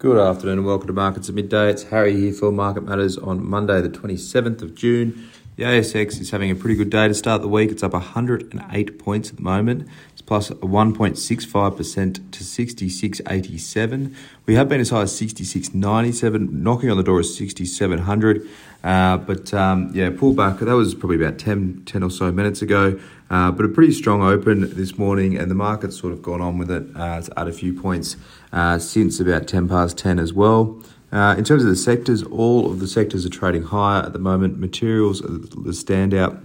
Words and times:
Good 0.00 0.16
afternoon 0.16 0.60
and 0.60 0.66
welcome 0.66 0.86
to 0.86 0.94
Markets 0.94 1.28
at 1.28 1.34
Midday. 1.34 1.68
It's 1.68 1.82
Harry 1.82 2.18
here 2.18 2.32
for 2.32 2.50
Market 2.50 2.84
Matters 2.84 3.18
on 3.18 3.46
Monday, 3.46 3.82
the 3.82 3.90
27th 3.90 4.62
of 4.62 4.74
June. 4.74 5.28
The 5.60 5.66
ASX 5.66 6.18
is 6.22 6.30
having 6.30 6.50
a 6.50 6.54
pretty 6.54 6.74
good 6.74 6.88
day 6.88 7.06
to 7.06 7.12
start 7.12 7.42
the 7.42 7.48
week. 7.48 7.70
It's 7.70 7.82
up 7.82 7.92
108 7.92 8.98
points 8.98 9.28
at 9.28 9.36
the 9.36 9.42
moment. 9.42 9.86
It's 10.14 10.22
plus 10.22 10.48
1.65% 10.48 12.14
to 12.30 12.44
66.87. 12.44 14.14
We 14.46 14.54
have 14.54 14.70
been 14.70 14.80
as 14.80 14.88
high 14.88 15.02
as 15.02 15.12
66.97, 15.20 16.50
knocking 16.50 16.90
on 16.90 16.96
the 16.96 17.02
door 17.02 17.20
is 17.20 17.36
6,700. 17.36 18.48
Uh, 18.82 19.18
but 19.18 19.52
um, 19.52 19.90
yeah, 19.92 20.08
pullback. 20.08 20.60
That 20.60 20.76
was 20.76 20.94
probably 20.94 21.22
about 21.22 21.38
10, 21.38 21.82
10 21.84 22.02
or 22.04 22.10
so 22.10 22.32
minutes 22.32 22.62
ago. 22.62 22.98
Uh, 23.28 23.50
but 23.50 23.66
a 23.66 23.68
pretty 23.68 23.92
strong 23.92 24.22
open 24.22 24.74
this 24.74 24.96
morning, 24.96 25.36
and 25.36 25.50
the 25.50 25.54
market's 25.54 26.00
sort 26.00 26.14
of 26.14 26.22
gone 26.22 26.40
on 26.40 26.56
with 26.56 26.70
it. 26.70 26.84
Uh, 26.96 27.16
it's 27.18 27.28
at 27.36 27.46
a 27.46 27.52
few 27.52 27.78
points 27.78 28.16
uh, 28.54 28.78
since 28.78 29.20
about 29.20 29.46
10 29.46 29.68
past 29.68 29.98
10 29.98 30.20
as 30.20 30.32
well. 30.32 30.82
Uh, 31.12 31.34
in 31.36 31.44
terms 31.44 31.64
of 31.64 31.68
the 31.68 31.76
sectors, 31.76 32.22
all 32.22 32.70
of 32.70 32.78
the 32.78 32.86
sectors 32.86 33.26
are 33.26 33.30
trading 33.30 33.64
higher 33.64 34.02
at 34.02 34.12
the 34.12 34.18
moment. 34.18 34.58
Materials 34.58 35.20
are 35.22 35.28
the 35.28 35.72
standout. 35.72 36.40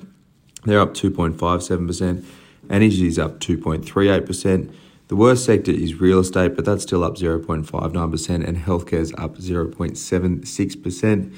They're 0.64 0.80
up 0.80 0.94
2.57%. 0.96 2.26
Energy 2.70 3.08
is 3.08 3.20
up 3.20 3.40
2.38%. 3.40 4.74
The 5.08 5.16
worst 5.16 5.46
sector 5.46 5.70
is 5.70 6.00
real 6.00 6.20
estate, 6.20 6.56
but 6.56 6.66
that's 6.66 6.82
still 6.82 7.04
up 7.04 7.16
0.59%, 7.16 8.48
and 8.48 8.58
healthcare 8.58 8.94
is 8.94 9.14
up 9.20 9.38
0.76%. 9.38 11.36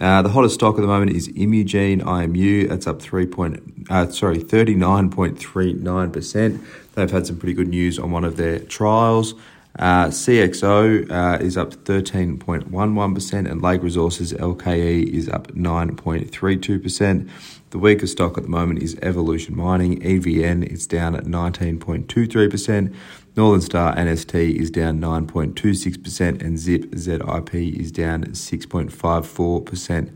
Uh, 0.00 0.22
the 0.22 0.28
hottest 0.28 0.54
stock 0.54 0.76
at 0.76 0.80
the 0.80 0.86
moment 0.86 1.10
is 1.10 1.26
Imugene 1.28 2.00
IMU. 2.00 2.68
That's 2.68 2.86
up 2.86 3.02
three 3.02 3.26
point, 3.26 3.60
uh, 3.90 4.08
sorry, 4.10 4.38
thirty 4.38 4.76
nine 4.76 5.10
point 5.10 5.36
three 5.36 5.72
nine 5.72 6.12
percent. 6.12 6.62
They've 6.94 7.10
had 7.10 7.26
some 7.26 7.36
pretty 7.36 7.54
good 7.54 7.66
news 7.66 7.98
on 7.98 8.12
one 8.12 8.24
of 8.24 8.36
their 8.36 8.60
trials. 8.60 9.34
Uh, 9.78 10.06
CXO 10.06 11.08
uh, 11.08 11.38
is 11.40 11.56
up 11.56 11.72
13.11%, 11.72 13.50
and 13.50 13.62
Lake 13.62 13.82
Resources 13.82 14.32
LKE 14.32 15.06
is 15.12 15.28
up 15.28 15.48
9.32%. 15.48 17.30
The 17.70 17.78
weakest 17.78 18.14
stock 18.14 18.36
at 18.36 18.42
the 18.44 18.50
moment 18.50 18.82
is 18.82 18.98
Evolution 19.02 19.56
Mining. 19.56 20.00
EVN 20.00 20.64
is 20.64 20.86
down 20.88 21.14
at 21.14 21.24
19.23%. 21.24 22.92
Northern 23.36 23.60
Star 23.60 23.94
NST 23.94 24.56
is 24.56 24.70
down 24.70 25.00
9.26%, 25.00 26.42
and 26.42 26.58
Zip 26.58 26.92
ZIP 26.96 27.54
is 27.54 27.92
down 27.92 28.24
6.54%. 28.24 30.10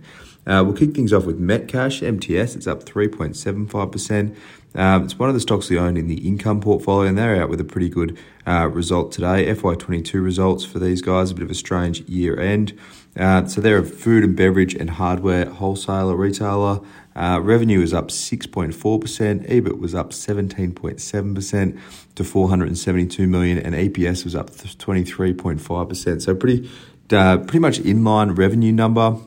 Uh, 0.46 0.62
we'll 0.64 0.74
kick 0.74 0.94
things 0.94 1.12
off 1.12 1.24
with 1.24 1.40
Metcash 1.40 2.02
MTS. 2.02 2.56
It's 2.56 2.66
up 2.66 2.84
3.75%. 2.84 4.36
Um, 4.74 5.04
it's 5.04 5.18
one 5.18 5.28
of 5.28 5.34
the 5.34 5.40
stocks 5.40 5.68
we 5.68 5.78
own 5.78 5.96
in 5.96 6.08
the 6.08 6.26
income 6.26 6.60
portfolio, 6.60 7.08
and 7.08 7.18
they're 7.18 7.40
out 7.40 7.48
with 7.48 7.60
a 7.60 7.64
pretty 7.64 7.88
good 7.88 8.18
uh, 8.46 8.68
result 8.72 9.12
today. 9.12 9.46
FY22 9.46 10.22
results 10.22 10.64
for 10.64 10.78
these 10.78 11.02
guys, 11.02 11.30
a 11.30 11.34
bit 11.34 11.44
of 11.44 11.50
a 11.50 11.54
strange 11.54 12.00
year 12.02 12.40
end. 12.40 12.78
Uh, 13.16 13.44
so 13.46 13.60
they're 13.60 13.78
a 13.78 13.84
food 13.84 14.24
and 14.24 14.34
beverage 14.34 14.74
and 14.74 14.90
hardware 14.90 15.44
wholesaler, 15.44 16.16
retailer. 16.16 16.80
Uh, 17.14 17.38
revenue 17.42 17.82
is 17.82 17.92
up 17.92 18.08
6.4%, 18.08 18.72
EBIT 19.46 19.78
was 19.78 19.94
up 19.94 20.10
17.7% 20.10 21.78
to 22.14 22.24
472 22.24 23.26
million, 23.26 23.58
and 23.58 23.74
EPS 23.74 24.24
was 24.24 24.34
up 24.34 24.50
23.5%. 24.50 26.22
So 26.22 26.34
pretty, 26.34 26.70
uh, 27.10 27.36
pretty 27.38 27.58
much 27.58 27.80
inline 27.80 28.36
revenue 28.36 28.72
number. 28.72 29.18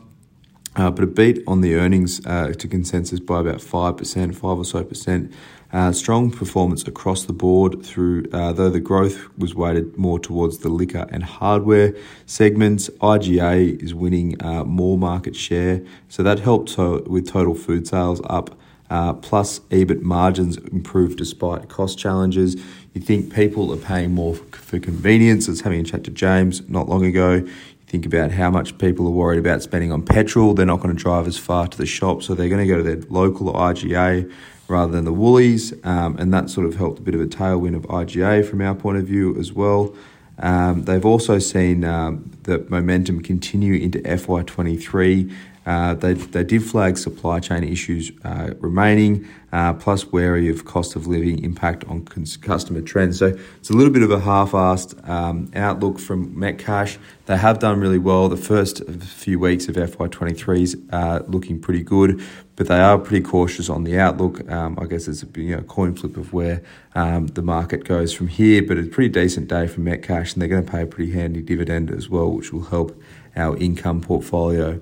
Uh, 0.75 0.91
but 0.91 1.03
a 1.03 1.07
beat 1.07 1.41
on 1.47 1.61
the 1.61 1.75
earnings 1.75 2.25
uh, 2.25 2.51
to 2.57 2.67
consensus 2.67 3.19
by 3.19 3.39
about 3.39 3.57
5%, 3.57 4.35
5 4.35 4.43
or 4.43 4.65
so 4.65 4.83
percent. 4.83 5.33
Uh, 5.71 5.91
strong 5.91 6.31
performance 6.31 6.87
across 6.87 7.25
the 7.25 7.33
board 7.33 7.83
through, 7.83 8.25
uh, 8.31 8.53
though 8.53 8.69
the 8.69 8.79
growth 8.79 9.27
was 9.37 9.55
weighted 9.55 9.97
more 9.97 10.19
towards 10.19 10.59
the 10.59 10.69
liquor 10.69 11.07
and 11.11 11.23
hardware 11.23 11.93
segments. 12.25 12.89
IGA 13.01 13.81
is 13.81 13.93
winning 13.93 14.41
uh, 14.43 14.63
more 14.63 14.97
market 14.97 15.35
share, 15.35 15.81
so 16.07 16.23
that 16.23 16.39
helped 16.39 16.69
to, 16.75 17.03
with 17.07 17.27
total 17.27 17.55
food 17.55 17.87
sales 17.87 18.21
up. 18.25 18.57
Uh, 18.89 19.13
plus, 19.13 19.59
EBIT 19.71 20.01
margins 20.01 20.57
improved 20.57 21.17
despite 21.17 21.67
cost 21.69 21.97
challenges. 21.97 22.55
You 22.93 23.01
think 23.01 23.33
people 23.33 23.73
are 23.73 23.77
paying 23.77 24.13
more 24.13 24.35
for 24.35 24.79
convenience. 24.79 25.47
I 25.47 25.51
was 25.51 25.61
having 25.61 25.79
a 25.81 25.83
chat 25.83 26.03
to 26.03 26.11
James 26.11 26.61
not 26.69 26.87
long 26.87 27.03
ago 27.03 27.45
think 27.87 28.05
about 28.05 28.31
how 28.31 28.49
much 28.49 28.77
people 28.77 29.07
are 29.07 29.11
worried 29.11 29.39
about 29.39 29.61
spending 29.61 29.91
on 29.91 30.03
petrol. 30.03 30.53
They're 30.53 30.65
not 30.65 30.81
going 30.81 30.95
to 30.95 31.01
drive 31.01 31.27
as 31.27 31.37
far 31.37 31.67
to 31.67 31.77
the 31.77 31.85
shop, 31.85 32.23
so 32.23 32.33
they're 32.33 32.49
going 32.49 32.65
to 32.65 32.67
go 32.67 32.77
to 32.77 32.83
their 32.83 33.01
local 33.09 33.53
IGA 33.53 34.31
rather 34.67 34.91
than 34.91 35.05
the 35.05 35.13
Woolies, 35.13 35.73
um, 35.83 36.17
and 36.17 36.33
that 36.33 36.49
sort 36.49 36.65
of 36.65 36.75
helped 36.75 36.99
a 36.99 37.01
bit 37.01 37.13
of 37.13 37.21
a 37.21 37.27
tailwind 37.27 37.75
of 37.75 37.83
IGA 37.83 38.43
from 38.47 38.61
our 38.61 38.73
point 38.73 38.97
of 38.97 39.05
view 39.05 39.37
as 39.37 39.53
well. 39.53 39.95
Um, 40.39 40.83
they've 40.83 41.05
also 41.05 41.39
seen 41.39 41.83
um, 41.83 42.31
the 42.43 42.65
momentum 42.69 43.21
continue 43.21 43.75
into 43.75 43.99
FY23 43.99 45.33
uh, 45.65 45.95
they, 45.95 46.13
they 46.13 46.43
did 46.43 46.63
flag 46.63 46.97
supply 46.97 47.39
chain 47.39 47.63
issues 47.63 48.11
uh, 48.23 48.51
remaining, 48.59 49.27
uh, 49.51 49.73
plus 49.73 50.11
wary 50.11 50.47
of 50.47 50.65
cost 50.65 50.95
of 50.95 51.07
living 51.07 51.43
impact 51.43 51.83
on 51.85 52.05
cons- 52.05 52.37
customer 52.37 52.81
trends. 52.81 53.17
So 53.17 53.27
it's 53.57 53.69
a 53.69 53.73
little 53.73 53.91
bit 53.91 54.03
of 54.03 54.11
a 54.11 54.19
half-assed 54.19 55.09
um, 55.09 55.49
outlook 55.55 55.97
from 55.97 56.35
Metcash. 56.35 56.97
They 57.25 57.37
have 57.37 57.57
done 57.57 57.79
really 57.79 57.97
well. 57.97 58.29
The 58.29 58.37
first 58.37 58.87
few 58.87 59.39
weeks 59.39 59.67
of 59.67 59.75
FY23 59.75 60.61
is 60.61 60.77
uh, 60.91 61.21
looking 61.27 61.59
pretty 61.59 61.81
good, 61.81 62.21
but 62.55 62.67
they 62.67 62.79
are 62.79 62.99
pretty 62.99 63.25
cautious 63.25 63.67
on 63.67 63.85
the 63.85 63.97
outlook. 63.97 64.47
Um, 64.51 64.77
I 64.79 64.85
guess 64.85 65.07
it's 65.07 65.23
a 65.23 65.41
you 65.41 65.55
know, 65.55 65.63
coin 65.63 65.95
flip 65.95 66.15
of 66.15 66.31
where 66.31 66.61
um, 66.93 67.27
the 67.27 67.41
market 67.41 67.85
goes 67.85 68.13
from 68.13 68.27
here, 68.27 68.61
but 68.61 68.77
it's 68.77 68.89
a 68.89 68.91
pretty 68.91 69.09
decent 69.09 69.47
day 69.47 69.65
for 69.65 69.81
Metcash, 69.81 70.33
and 70.33 70.41
they're 70.41 70.49
going 70.49 70.63
to 70.63 70.71
pay 70.71 70.83
a 70.83 70.87
pretty 70.87 71.11
handy 71.11 71.41
dividend 71.41 71.89
as 71.89 72.07
well, 72.07 72.31
which 72.31 72.53
will 72.53 72.65
help 72.65 73.01
our 73.35 73.57
income 73.57 74.01
portfolio. 74.01 74.79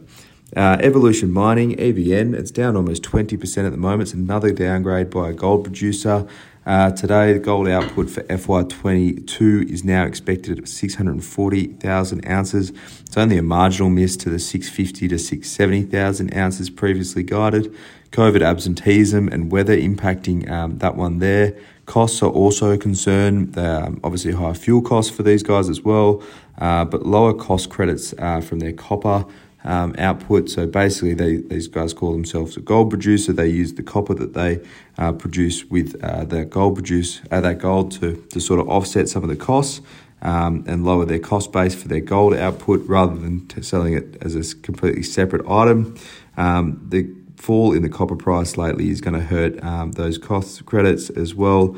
Uh, 0.56 0.78
Evolution 0.81 1.31
Mining, 1.31 1.75
EVN, 1.78 2.36
it's 2.36 2.52
down 2.52 2.75
almost 2.75 3.02
20% 3.02 3.66
at 3.66 3.72
the 3.72 3.78
moment. 3.78 4.03
It's 4.03 4.14
another 4.14 4.52
downgrade 4.52 5.09
by 5.09 5.30
a 5.30 5.34
gold 5.34 5.64
producer. 5.64 6.28
Uh, 6.64 6.91
today, 6.91 7.34
the 7.34 7.40
gold 7.40 7.68
output 7.68 8.08
for 8.09 8.22
FY22 8.24 9.68
is 9.69 9.84
now 9.84 10.06
expected 10.06 10.59
at 10.59 10.68
640,000 10.68 12.28
ounces. 12.28 12.72
It's 13.02 13.18
only 13.18 13.38
a 13.38 13.42
marginal 13.42 13.90
miss 13.90 14.16
to 14.18 14.30
the 14.30 14.38
650 14.38 15.08
to 15.08 15.18
670,000 15.18 16.38
ounces 16.38 16.69
previously 16.69 17.24
guided. 17.24 17.75
COVID 18.12 18.46
absenteeism 18.46 19.28
and 19.30 19.52
weather 19.52 19.75
impacting 19.75 20.47
um, 20.52 20.78
that 20.78 20.96
one 20.96 21.18
there. 21.18 21.58
Costs 21.88 22.22
are 22.22 22.30
also 22.30 22.69
a 22.69 22.78
concern. 22.78 23.52
Um, 23.58 24.00
obviously, 24.03 24.34
higher 24.34 24.53
fuel 24.53 24.84
costs 24.84 25.13
for 25.13 25.24
these 25.24 25.42
guys 25.42 25.68
as 25.68 25.81
well, 25.81 26.22
uh, 26.59 26.86
but 26.86 27.08
lower 27.08 27.34
cost 27.34 27.72
credits 27.72 28.13
uh, 28.19 28.40
from 28.40 28.59
their 28.59 28.72
copper 28.72 29.25
um, 29.63 29.96
output. 29.97 30.50
So 30.50 30.68
basically, 30.68 31.13
they, 31.13 31.38
these 31.38 31.68
guys 31.68 31.94
call 31.94 32.12
themselves 32.12 32.57
a 32.57 32.62
gold 32.62 32.90
producer. 32.90 33.34
They 33.34 33.47
use 33.47 33.74
the 33.74 33.84
copper 33.84 34.13
that 34.16 34.34
they 34.34 34.59
uh, 34.97 35.13
produce 35.13 35.66
with 35.66 36.01
uh, 36.03 36.25
the 36.25 36.46
gold 36.46 36.75
produce 36.75 37.22
uh, 37.31 37.41
that 37.41 37.59
gold 37.59 37.91
to, 38.00 38.16
to 38.29 38.40
sort 38.40 38.59
of 38.59 38.69
offset 38.69 39.09
some 39.09 39.24
of 39.24 39.29
the 39.29 39.35
costs 39.35 39.81
um, 40.22 40.63
and 40.68 40.85
lower 40.85 41.06
their 41.06 41.19
cost 41.19 41.51
base 41.51 41.75
for 41.75 41.88
their 41.88 42.01
gold 42.01 42.34
output 42.34 42.85
rather 42.88 43.16
than 43.16 43.50
selling 43.62 43.94
it 43.94 44.18
as 44.22 44.35
a 44.35 44.56
completely 44.57 45.03
separate 45.03 45.47
item. 45.50 45.95
Um, 46.38 46.85
the 46.90 47.13
fall 47.35 47.74
in 47.74 47.84
the 47.84 47.90
copper 47.90 48.16
price 48.16 48.56
lately 48.57 48.90
is 48.90 49.01
going 49.01 49.13
to 49.13 49.25
hurt 49.25 49.62
um, 49.63 49.91
those 49.91 50.18
cost 50.18 50.66
credits 50.66 51.09
as 51.09 51.35
well. 51.35 51.75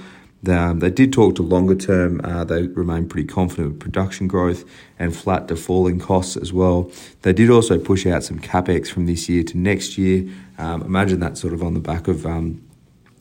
Um, 0.50 0.80
they 0.80 0.90
did 0.90 1.14
talk 1.14 1.36
to 1.36 1.44
longer 1.44 1.76
term. 1.76 2.22
Uh, 2.24 2.44
they 2.44 2.68
remain 2.68 3.08
pretty 3.08 3.28
confident 3.28 3.74
with 3.74 3.80
production 3.80 4.28
growth 4.28 4.66
and 4.98 5.16
flat 5.16 5.48
to 5.50 5.56
falling 5.56 6.00
costs 6.00 6.38
as 6.38 6.52
well. 6.52 6.92
They 7.22 7.34
did 7.34 7.50
also 7.50 7.78
push 7.78 8.06
out 8.06 8.24
some 8.24 8.40
capex 8.40 8.88
from 8.88 9.06
this 9.06 9.30
year 9.30 9.44
to 9.44 9.58
next 9.58 9.98
year. 9.98 10.28
Um, 10.58 10.82
imagine 10.82 11.20
that 11.20 11.38
sort 11.38 11.54
of 11.54 11.62
on 11.62 11.74
the 11.74 11.80
back 11.80 12.08
of 12.08 12.26
um, 12.26 12.65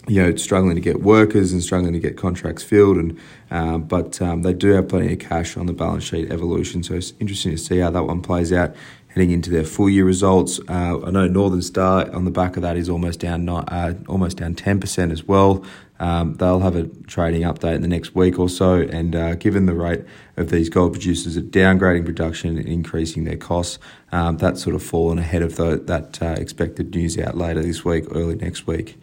you 0.07 0.23
know 0.23 0.35
struggling 0.37 0.75
to 0.75 0.81
get 0.81 1.03
workers 1.03 1.53
and 1.53 1.63
struggling 1.63 1.93
to 1.93 2.01
get 2.01 2.17
contracts 2.17 2.63
filled, 2.63 2.97
and 2.97 3.19
uh, 3.51 3.79
but 3.79 4.21
um, 4.21 4.43
they 4.43 4.53
do 4.53 4.71
have 4.71 4.89
plenty 4.89 5.13
of 5.13 5.19
cash 5.19 5.57
on 5.57 5.67
the 5.67 5.73
balance 5.73 6.05
sheet 6.05 6.31
evolution. 6.31 6.83
So 6.83 6.95
it's 6.95 7.13
interesting 7.21 7.53
to 7.53 7.59
see 7.59 7.79
how 7.79 7.91
that 7.91 8.05
one 8.05 8.21
plays 8.21 8.53
out 8.53 8.75
heading 9.09 9.31
into 9.31 9.49
their 9.49 9.65
full 9.65 9.89
year 9.89 10.05
results. 10.05 10.59
Uh, 10.69 11.01
I 11.05 11.11
know 11.11 11.29
Northern 11.29 11.63
Star 11.63 12.11
on 12.13 12.25
the 12.25 12.31
back 12.33 12.57
of 12.57 12.63
that 12.63 12.77
is 12.77 12.89
almost 12.89 13.21
down 13.21 13.49
uh, 13.49 13.95
almost 14.09 14.39
down 14.39 14.55
ten 14.55 14.81
percent 14.81 15.13
as 15.13 15.25
well. 15.25 15.65
Um, 16.01 16.35
they'll 16.35 16.61
have 16.61 16.75
a 16.75 16.89
trading 17.07 17.43
update 17.43 17.77
in 17.77 17.83
the 17.83 17.89
next 17.89 18.17
week 18.17 18.39
or 18.39 18.49
so, 18.49 18.75
and 18.75 19.15
uh, 19.15 19.37
given 19.37 19.67
the 19.67 19.75
rate 19.75 20.05
of 20.37 20.51
these 20.51 20.69
gold 20.69 20.93
producers 20.93 21.37
at 21.37 21.45
downgrading 21.45 22.05
production 22.05 22.59
and 22.59 22.67
increasing 22.67 23.23
their 23.25 23.37
costs, 23.37 23.79
um, 24.11 24.37
that's 24.37 24.61
sort 24.61 24.75
of 24.75 24.83
fallen 24.83 25.19
ahead 25.19 25.41
of 25.43 25.55
the, 25.55 25.77
that 25.87 26.21
uh, 26.21 26.35
expected 26.37 26.93
news 26.97 27.17
out 27.17 27.37
later 27.37 27.63
this 27.63 27.85
week, 27.85 28.05
early 28.11 28.35
next 28.35 28.67
week. 28.67 28.99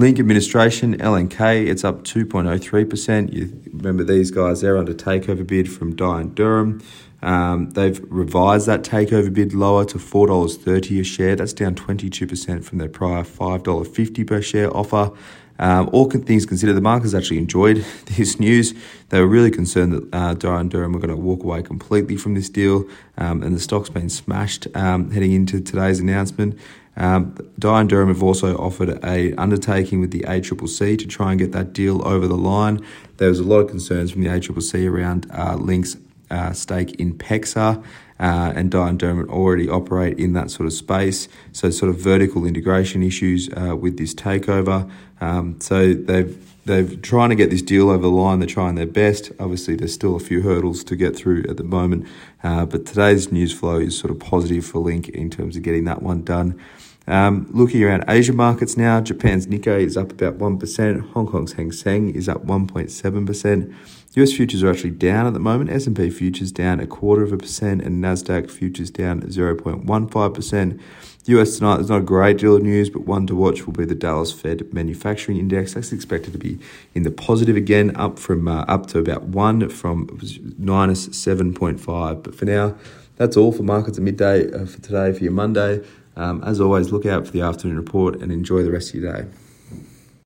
Link 0.00 0.18
Administration, 0.18 0.96
LNK, 0.96 1.66
it's 1.66 1.84
up 1.84 2.04
2.03%. 2.04 3.34
You 3.34 3.62
remember 3.70 4.02
these 4.02 4.30
guys, 4.30 4.62
they're 4.62 4.78
under 4.78 4.94
takeover 4.94 5.46
bid 5.46 5.70
from 5.70 5.94
Dye 5.94 6.22
and 6.22 6.34
Durham. 6.34 6.80
Um, 7.20 7.68
they've 7.72 8.00
revised 8.10 8.66
that 8.66 8.82
takeover 8.82 9.30
bid 9.30 9.52
lower 9.52 9.84
to 9.84 9.98
$4.30 9.98 11.00
a 11.00 11.04
share. 11.04 11.36
That's 11.36 11.52
down 11.52 11.74
22% 11.74 12.64
from 12.64 12.78
their 12.78 12.88
prior 12.88 13.24
$5.50 13.24 14.26
per 14.26 14.40
share 14.40 14.74
offer. 14.74 15.12
Um, 15.58 15.90
all 15.92 16.08
things 16.08 16.46
considered, 16.46 16.72
the 16.72 16.80
markets 16.80 17.12
actually 17.12 17.36
enjoyed 17.36 17.76
this 18.06 18.40
news. 18.40 18.72
They 19.10 19.20
were 19.20 19.26
really 19.26 19.50
concerned 19.50 19.92
that 19.92 20.14
uh, 20.14 20.56
and 20.56 20.70
Durham 20.70 20.92
were 20.94 20.98
going 20.98 21.10
to 21.10 21.16
walk 21.16 21.44
away 21.44 21.62
completely 21.62 22.16
from 22.16 22.32
this 22.32 22.48
deal, 22.48 22.88
um, 23.18 23.42
and 23.42 23.54
the 23.54 23.60
stock's 23.60 23.90
been 23.90 24.08
smashed 24.08 24.66
um, 24.74 25.10
heading 25.10 25.32
into 25.32 25.60
today's 25.60 26.00
announcement. 26.00 26.58
Um, 27.00 27.34
Dye 27.58 27.80
and 27.80 27.88
Durham 27.88 28.08
have 28.08 28.22
also 28.22 28.56
offered 28.58 29.02
a 29.02 29.32
undertaking 29.36 30.00
with 30.00 30.10
the 30.10 30.20
ACCC 30.20 30.98
to 30.98 31.06
try 31.06 31.30
and 31.30 31.40
get 31.40 31.52
that 31.52 31.72
deal 31.72 32.06
over 32.06 32.28
the 32.28 32.36
line. 32.36 32.84
There 33.16 33.30
was 33.30 33.40
a 33.40 33.44
lot 33.44 33.60
of 33.60 33.68
concerns 33.68 34.12
from 34.12 34.22
the 34.22 34.28
ACCC 34.28 34.88
around 34.88 35.26
uh, 35.32 35.56
Link's 35.56 35.96
uh, 36.30 36.52
stake 36.52 36.94
in 37.00 37.14
PEXA. 37.14 37.82
Uh, 38.20 38.52
and 38.54 38.70
Dye 38.70 38.90
and 38.90 38.98
Durham 38.98 39.30
already 39.30 39.66
operate 39.66 40.18
in 40.18 40.34
that 40.34 40.50
sort 40.50 40.66
of 40.66 40.74
space. 40.74 41.26
So, 41.52 41.70
sort 41.70 41.88
of 41.88 41.96
vertical 41.96 42.44
integration 42.44 43.02
issues 43.02 43.48
uh, 43.56 43.74
with 43.74 43.96
this 43.96 44.14
takeover. 44.14 44.90
Um, 45.20 45.60
so, 45.60 45.94
they've 45.94 46.46
they're 46.64 46.84
trying 46.84 47.30
to 47.30 47.34
get 47.34 47.50
this 47.50 47.62
deal 47.62 47.90
over 47.90 48.02
the 48.02 48.08
line. 48.08 48.38
They're 48.38 48.48
trying 48.48 48.74
their 48.74 48.86
best. 48.86 49.32
Obviously, 49.40 49.76
there's 49.76 49.94
still 49.94 50.14
a 50.14 50.20
few 50.20 50.42
hurdles 50.42 50.84
to 50.84 50.96
get 50.96 51.16
through 51.16 51.44
at 51.48 51.56
the 51.56 51.64
moment, 51.64 52.06
uh, 52.44 52.66
but 52.66 52.86
today's 52.86 53.32
news 53.32 53.52
flow 53.52 53.78
is 53.78 53.98
sort 53.98 54.10
of 54.10 54.20
positive 54.20 54.64
for 54.64 54.78
Link 54.78 55.08
in 55.08 55.30
terms 55.30 55.56
of 55.56 55.62
getting 55.62 55.84
that 55.84 56.02
one 56.02 56.22
done. 56.22 56.60
Um, 57.06 57.48
looking 57.50 57.82
around 57.82 58.04
Asia 58.06 58.32
markets 58.32 58.76
now, 58.76 59.00
Japan's 59.00 59.46
Nikkei 59.48 59.80
is 59.80 59.96
up 59.96 60.12
about 60.12 60.38
1%, 60.38 61.10
Hong 61.10 61.26
Kong's 61.26 61.54
Hang 61.54 61.72
Seng 61.72 62.14
is 62.14 62.28
up 62.28 62.46
1.7%. 62.46 63.74
US 64.14 64.32
futures 64.32 64.62
are 64.62 64.70
actually 64.70 64.90
down 64.90 65.26
at 65.26 65.32
the 65.32 65.40
moment. 65.40 65.70
S&P 65.70 66.10
futures 66.10 66.52
down 66.52 66.78
a 66.80 66.86
quarter 66.86 67.22
of 67.22 67.32
a 67.32 67.36
percent 67.36 67.80
and 67.82 68.02
Nasdaq 68.02 68.50
futures 68.50 68.90
down 68.90 69.22
0.15%. 69.22 70.80
US 71.26 71.58
tonight, 71.58 71.76
there's 71.76 71.90
not 71.90 71.98
a 71.98 72.04
great 72.04 72.38
deal 72.38 72.56
of 72.56 72.62
news, 72.62 72.90
but 72.90 73.02
one 73.02 73.26
to 73.26 73.36
watch 73.36 73.66
will 73.66 73.72
be 73.72 73.84
the 73.84 73.94
Dallas 73.94 74.32
Fed 74.32 74.72
Manufacturing 74.72 75.09
Index. 75.38 75.74
That's 75.74 75.92
expected 75.92 76.32
to 76.32 76.38
be 76.38 76.58
in 76.94 77.02
the 77.02 77.10
positive 77.10 77.56
again, 77.56 77.94
up 77.96 78.18
from 78.18 78.48
uh, 78.48 78.64
up 78.68 78.86
to 78.88 78.98
about 78.98 79.24
one 79.24 79.68
from 79.68 80.20
minus 80.58 81.08
7.5. 81.08 82.22
But 82.22 82.34
for 82.34 82.44
now, 82.44 82.76
that's 83.16 83.36
all 83.36 83.52
for 83.52 83.62
markets 83.62 83.98
at 83.98 84.04
midday 84.04 84.52
uh, 84.52 84.66
for 84.66 84.80
today 84.80 85.12
for 85.12 85.22
your 85.22 85.32
Monday. 85.32 85.84
Um, 86.16 86.42
as 86.44 86.60
always, 86.60 86.92
look 86.92 87.06
out 87.06 87.26
for 87.26 87.32
the 87.32 87.40
afternoon 87.40 87.76
report 87.76 88.20
and 88.20 88.32
enjoy 88.32 88.62
the 88.62 88.70
rest 88.70 88.94
of 88.94 89.00
your 89.00 89.12
day. 89.12 89.28